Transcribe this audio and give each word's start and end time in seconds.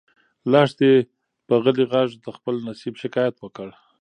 لښتې 0.51 0.91
په 1.47 1.55
غلي 1.63 1.85
غږ 1.93 2.09
د 2.23 2.27
خپل 2.37 2.55
نصیب 2.67 2.93
شکایت 3.03 3.35
وکړ. 3.39 3.67